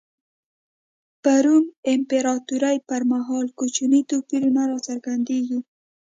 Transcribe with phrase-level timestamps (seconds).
[1.23, 5.59] په روم امپراتورۍ پر مهال کوچني توپیرونه را څرګندېږي.